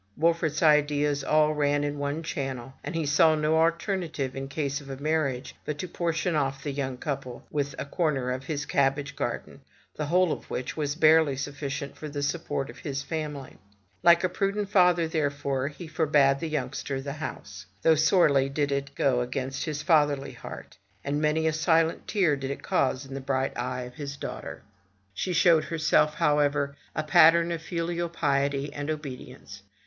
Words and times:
Wolfert's 0.17 0.63
ideas 0.63 1.23
all 1.23 1.53
ran 1.53 1.83
in 1.83 1.99
one 1.99 2.23
channel; 2.23 2.73
and 2.83 2.95
he 2.95 3.05
saw 3.05 3.35
no 3.35 3.57
alternative 3.59 4.35
in 4.35 4.47
case 4.47 4.81
of 4.81 4.89
a 4.89 4.97
marriage 4.97 5.55
but 5.63 5.77
to 5.77 5.87
portion 5.87 6.35
off 6.35 6.63
the 6.63 6.71
young 6.71 6.97
couple 6.97 7.45
with 7.51 7.75
a 7.77 7.85
corner 7.85 8.31
of 8.31 8.45
his 8.45 8.65
cabbage 8.65 9.15
garden, 9.15 9.61
the 9.93 10.07
whole 10.07 10.31
of 10.31 10.49
which 10.49 10.75
was 10.75 10.95
barely 10.95 11.37
sufficient 11.37 11.95
for 11.95 12.09
the 12.09 12.23
support 12.23 12.67
of 12.67 12.79
his 12.79 13.03
family. 13.03 13.59
Like 14.01 14.23
a 14.23 14.29
prudent 14.29 14.69
father, 14.71 15.07
therefore, 15.07 15.67
he 15.67 15.85
forbade 15.87 16.39
the 16.39 16.49
youngster 16.49 16.99
the 16.99 17.13
house; 17.21 17.67
though 17.83 17.93
sorely 17.93 18.49
did 18.49 18.71
it 18.71 18.95
go 18.95 19.21
against 19.21 19.65
his 19.65 19.83
fatherly 19.83 20.31
heart, 20.33 20.79
and 21.03 21.21
many 21.21 21.45
a 21.45 21.53
silent 21.53 22.07
tear 22.07 22.35
did 22.35 22.49
it 22.49 22.63
cause 22.63 23.05
in 23.05 23.13
the 23.13 23.21
bright 23.21 23.55
eye 23.55 23.81
of 23.83 23.93
his 23.93 24.17
daughter. 24.17 24.47
no 24.47 24.51
FROM 24.51 24.53
THE 24.53 24.55
TOWER 24.55 24.63
WINDOW 24.63 25.11
She 25.13 25.33
showed 25.33 25.63
herself, 25.65 26.15
however, 26.15 26.75
a 26.95 27.03
pattern 27.03 27.51
of 27.51 27.61
filial 27.61 28.09
piety 28.09 28.73
and 28.73 28.89
obedi 28.89 29.29
ence. 29.35 29.61